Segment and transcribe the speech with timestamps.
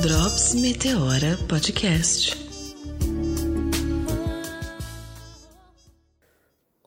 [0.00, 2.45] Drops Meteora Podcast.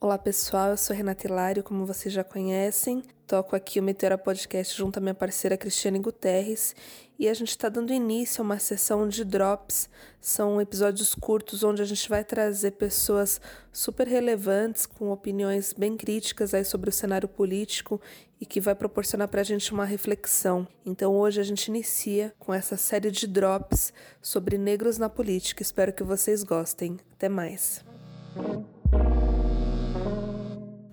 [0.09, 3.03] Olá pessoal, eu sou Renata Hilário, como vocês já conhecem.
[3.27, 6.75] Toco aqui o Meteora Podcast junto à minha parceira Cristiane Guterres
[7.19, 9.87] e a gente está dando início a uma sessão de drops.
[10.19, 13.39] São episódios curtos onde a gente vai trazer pessoas
[13.71, 18.01] super relevantes com opiniões bem críticas aí sobre o cenário político
[18.41, 20.67] e que vai proporcionar para a gente uma reflexão.
[20.83, 25.61] Então hoje a gente inicia com essa série de drops sobre negros na política.
[25.61, 26.97] Espero que vocês gostem.
[27.13, 27.85] Até mais.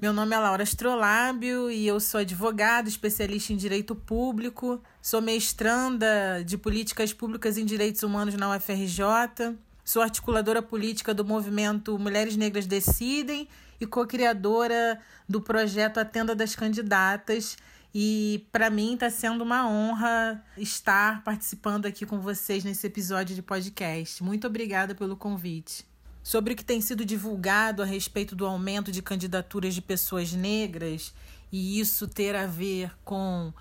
[0.00, 6.45] Meu nome é Laura Astrolábio e eu sou advogada, especialista em direito público, sou mestranda
[6.45, 12.66] de políticas públicas em direitos humanos na UFRJ, sou articuladora política do movimento Mulheres Negras
[12.66, 13.48] Decidem
[13.80, 17.56] e co-criadora do projeto A Tenda das Candidatas.
[17.94, 23.41] E para mim está sendo uma honra estar participando aqui com vocês nesse episódio de
[23.41, 24.22] podcast.
[24.22, 25.86] Muito obrigada pelo convite
[26.27, 31.14] sobre o que tem sido divulgado a respeito do aumento de candidaturas de pessoas negras
[31.52, 33.52] e isso ter a ver com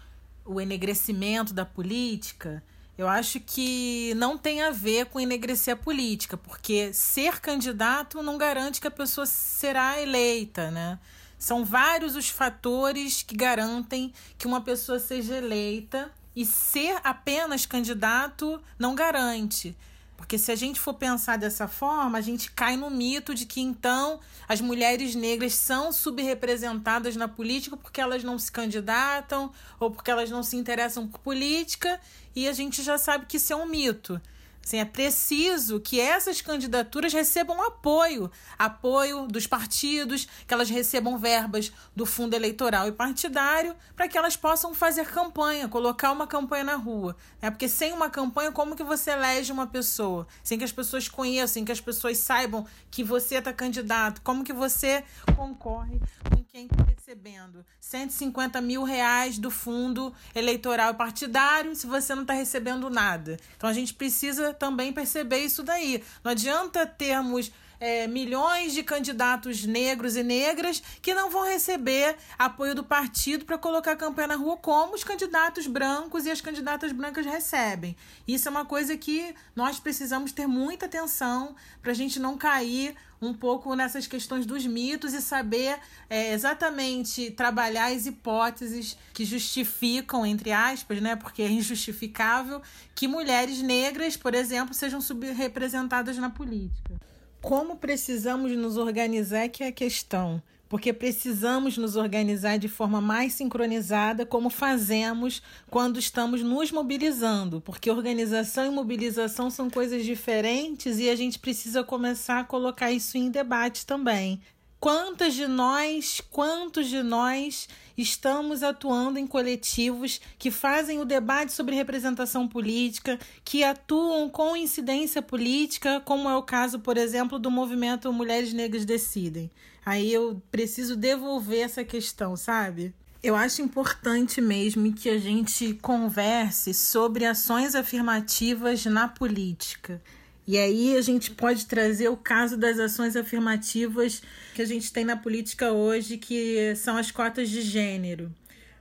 [0.43, 2.63] o enegrecimento da política,
[2.97, 8.35] eu acho que não tem a ver com enegrecer a política, porque ser candidato não
[8.35, 10.97] garante que a pessoa será eleita, né?
[11.37, 18.59] São vários os fatores que garantem que uma pessoa seja eleita e ser apenas candidato
[18.79, 19.77] não garante.
[20.17, 23.61] Porque se a gente for pensar dessa forma, a gente cai no mito de que
[23.61, 30.09] então as mulheres negras são subrepresentadas na política porque elas não se candidatam ou porque
[30.09, 31.99] elas não se interessam por política,
[32.35, 34.21] e a gente já sabe que isso é um mito.
[34.65, 41.71] Assim, é preciso que essas candidaturas recebam apoio, apoio dos partidos, que elas recebam verbas
[41.95, 46.75] do fundo eleitoral e partidário, para que elas possam fazer campanha, colocar uma campanha na
[46.75, 47.15] rua.
[47.39, 47.51] Né?
[47.51, 50.25] Porque sem uma campanha, como que você elege uma pessoa?
[50.43, 54.43] Sem que as pessoas conheçam, sem que as pessoas saibam que você está candidato, como
[54.43, 55.03] que você
[55.35, 62.15] concorre com quem está recebendo 150 mil reais do fundo eleitoral e partidário se você
[62.15, 63.37] não está recebendo nada.
[63.55, 66.03] Então a gente precisa também perceber isso daí.
[66.23, 72.75] Não adianta termos é, milhões de candidatos negros e negras que não vão receber apoio
[72.75, 76.91] do partido para colocar a campanha na rua, como os candidatos brancos e as candidatas
[76.91, 77.95] brancas recebem.
[78.27, 82.95] Isso é uma coisa que nós precisamos ter muita atenção para a gente não cair
[83.21, 90.25] um pouco nessas questões dos mitos e saber é, exatamente trabalhar as hipóteses que justificam,
[90.25, 92.61] entre aspas, né, porque é injustificável,
[92.93, 96.99] que mulheres negras, por exemplo, sejam subrepresentadas na política
[97.45, 100.41] como precisamos nos organizar que é a questão.
[100.67, 107.61] Porque precisamos nos organizar de forma mais sincronizada, como fazemos quando estamos nos mobilizando.
[107.61, 113.15] Porque organização e mobilização são coisas diferentes e a gente precisa começar a colocar isso
[113.15, 114.41] em debate também.
[114.85, 121.73] Quantas de nós, quantos de nós estamos atuando em coletivos que fazem o debate sobre
[121.73, 128.13] representação política, que atuam com incidência política, como é o caso, por exemplo, do movimento
[128.13, 129.49] Mulheres Negras Decidem?
[129.83, 132.93] Aí eu preciso devolver essa questão, sabe?
[133.23, 139.99] Eu acho importante mesmo que a gente converse sobre ações afirmativas na política.
[140.47, 144.21] E aí a gente pode trazer o caso das ações afirmativas
[144.53, 148.31] que a gente tem na política hoje, que são as cotas de gênero.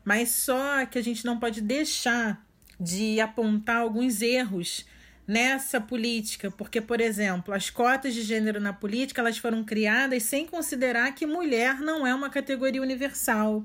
[0.05, 2.45] Mas só que a gente não pode deixar
[2.79, 4.85] de apontar alguns erros
[5.27, 10.47] nessa política, porque por exemplo, as cotas de gênero na política, elas foram criadas sem
[10.47, 13.65] considerar que mulher não é uma categoria universal.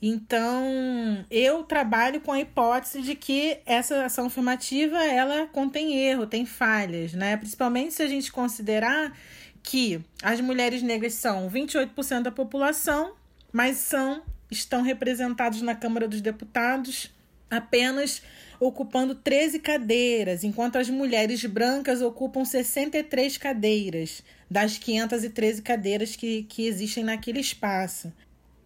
[0.00, 6.44] Então, eu trabalho com a hipótese de que essa ação afirmativa ela contém erro, tem
[6.44, 7.36] falhas, né?
[7.36, 9.16] Principalmente se a gente considerar
[9.62, 13.14] que as mulheres negras são 28% da população,
[13.50, 17.10] mas são estão representados na Câmara dos Deputados
[17.50, 18.22] apenas
[18.60, 26.66] ocupando 13 cadeiras, enquanto as mulheres brancas ocupam 63 cadeiras das 513 cadeiras que, que
[26.66, 28.12] existem naquele espaço.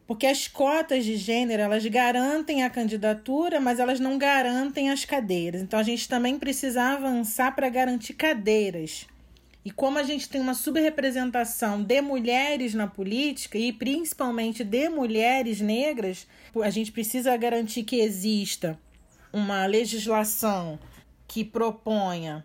[0.09, 5.61] Porque as cotas de gênero, elas garantem a candidatura, mas elas não garantem as cadeiras.
[5.61, 9.07] Então a gente também precisa avançar para garantir cadeiras.
[9.63, 15.61] E como a gente tem uma subrepresentação de mulheres na política e principalmente de mulheres
[15.61, 16.27] negras,
[16.63, 18.81] a gente precisa garantir que exista
[19.31, 20.79] uma legislação
[21.27, 22.43] que proponha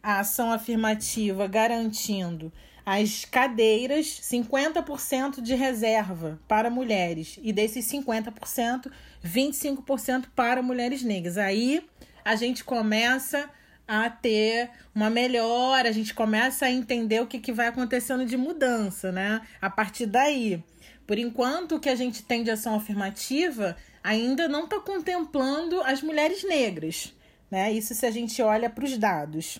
[0.00, 2.52] a ação afirmativa garantindo
[2.84, 8.90] as cadeiras, 50% de reserva para mulheres e desses 50%,
[9.24, 11.38] 25% para mulheres negras.
[11.38, 11.84] Aí
[12.24, 13.48] a gente começa
[13.86, 18.36] a ter uma melhora, a gente começa a entender o que, que vai acontecendo de
[18.36, 19.40] mudança, né?
[19.60, 20.62] A partir daí.
[21.06, 26.02] Por enquanto, o que a gente tem de ação afirmativa ainda não está contemplando as
[26.02, 27.12] mulheres negras,
[27.50, 27.72] né?
[27.72, 29.58] Isso se a gente olha para os dados.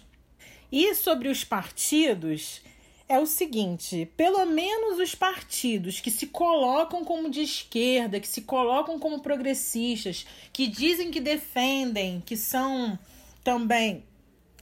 [0.70, 2.62] E sobre os partidos,
[3.12, 8.40] é o seguinte: pelo menos os partidos que se colocam como de esquerda, que se
[8.40, 12.98] colocam como progressistas, que dizem que defendem, que são
[13.44, 14.02] também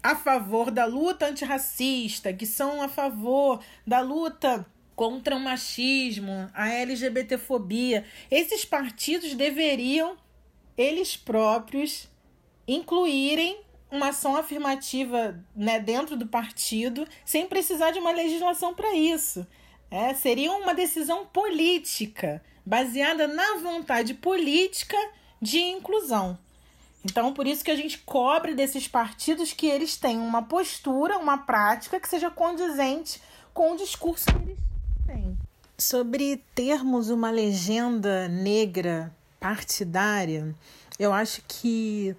[0.02, 4.67] a favor da luta antirracista, que são a favor da luta
[4.97, 10.17] contra o machismo, a LGBTfobia, esses partidos deveriam
[10.76, 12.08] eles próprios
[12.67, 19.46] incluírem uma ação afirmativa né, dentro do partido sem precisar de uma legislação para isso.
[19.90, 24.96] É, seria uma decisão política, baseada na vontade política
[25.42, 26.38] de inclusão.
[27.04, 31.38] Então, por isso que a gente cobre desses partidos que eles têm uma postura, uma
[31.38, 33.20] prática que seja condizente
[33.54, 34.58] com o discurso que eles
[35.06, 35.38] têm.
[35.78, 40.54] Sobre termos uma legenda negra partidária,
[40.98, 42.14] eu acho que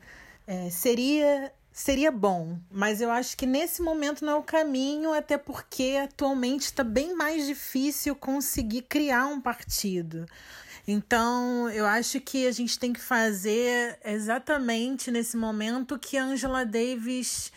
[0.48, 5.36] é, seria seria bom, mas eu acho que nesse momento não é o caminho, até
[5.36, 10.28] porque atualmente está bem mais difícil conseguir criar um partido.
[10.88, 17.52] Então, eu acho que a gente tem que fazer exatamente nesse momento que Angela Davis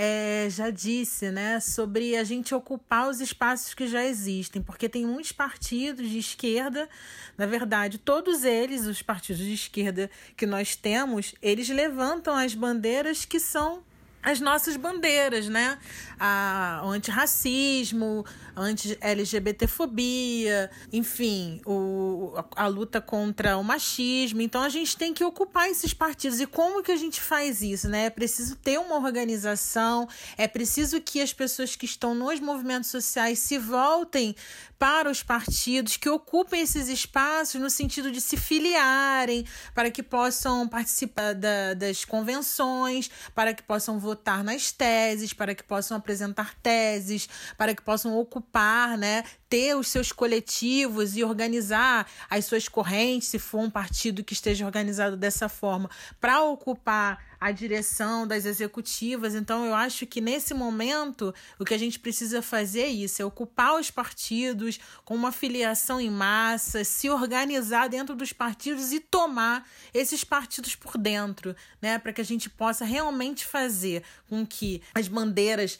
[0.00, 5.04] é, já disse, né, sobre a gente ocupar os espaços que já existem, porque tem
[5.04, 6.88] muitos partidos de esquerda,
[7.36, 13.24] na verdade, todos eles, os partidos de esquerda que nós temos, eles levantam as bandeiras
[13.24, 13.82] que são
[14.22, 15.78] as nossas bandeiras, né?
[16.18, 18.24] A, o antirracismo,
[18.54, 24.42] a anti-LGBTfobia, enfim, o, a, a, luta contra o machismo.
[24.42, 26.40] Então a gente tem que ocupar esses partidos.
[26.40, 28.06] E como que a gente faz isso, né?
[28.06, 33.38] É preciso ter uma organização, é preciso que as pessoas que estão nos movimentos sociais
[33.38, 34.34] se voltem
[34.78, 39.44] para os partidos, que ocupem esses espaços no sentido de se filiarem,
[39.74, 44.07] para que possam participar da, das convenções, para que possam votar
[44.44, 50.12] nas teses, para que possam apresentar teses, para que possam ocupar, né, ter os seus
[50.12, 55.90] coletivos e organizar as suas correntes, se for um partido que esteja organizado dessa forma,
[56.20, 59.34] para ocupar a direção das executivas.
[59.34, 63.24] Então, eu acho que nesse momento o que a gente precisa fazer é isso: é
[63.24, 69.68] ocupar os partidos com uma filiação em massa, se organizar dentro dos partidos e tomar
[69.94, 71.98] esses partidos por dentro, né?
[71.98, 75.78] Para que a gente possa realmente fazer com que as bandeiras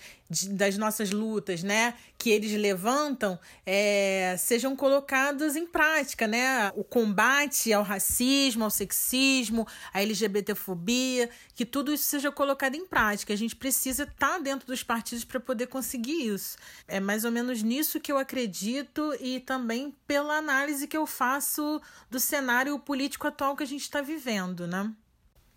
[0.51, 6.71] das nossas lutas, né, que eles levantam, é, sejam colocados em prática, né?
[6.77, 13.33] O combate ao racismo, ao sexismo, à LGBTfobia, que tudo isso seja colocado em prática.
[13.33, 16.59] A gente precisa estar tá dentro dos partidos para poder conseguir isso.
[16.87, 21.81] É mais ou menos nisso que eu acredito e também pela análise que eu faço
[22.11, 24.93] do cenário político atual que a gente está vivendo, né?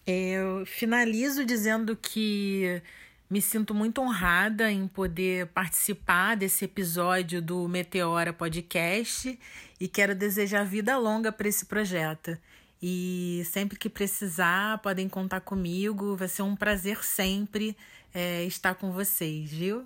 [0.07, 2.81] Eu finalizo dizendo que
[3.31, 9.39] me sinto muito honrada em poder participar desse episódio do Meteora Podcast
[9.80, 12.38] e quero desejar vida longa para esse projeto.
[12.83, 16.18] E sempre que precisar, podem contar comigo.
[16.18, 17.78] Vai ser um prazer sempre
[18.14, 19.85] é, estar com vocês, viu?